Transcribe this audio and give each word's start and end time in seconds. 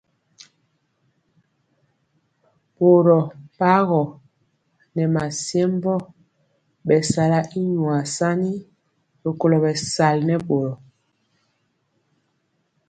Boro 2.75 3.19
pmaroo 3.57 4.05
nɛ 4.95 5.03
masiembö 5.15 5.93
mesala 6.87 7.39
y 7.59 7.59
nyuar 7.73 8.03
sani 8.17 8.51
rikolo 9.23 9.55
bɛsali 9.63 10.23
nɛ 10.27 10.35
boro. 10.47 10.73